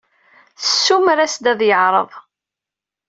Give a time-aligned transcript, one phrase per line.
[0.59, 2.11] Tessumer-as-d ad yeɛreḍ.